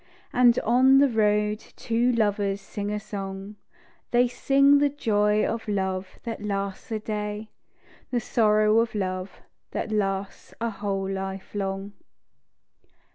[0.33, 3.57] And on the road two lovers sing a song:
[4.09, 7.51] They sing the joy of love that lasts a day:
[8.09, 9.41] The sorrow of love
[9.73, 11.93] that lasts a whole life long.